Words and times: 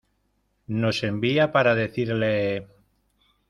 nos 0.65 1.03
envía 1.03 1.51
para 1.51 1.75
decirle... 1.75 2.67